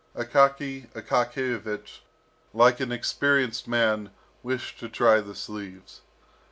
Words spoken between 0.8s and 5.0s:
Akakiyevich, like an experienced man, wished to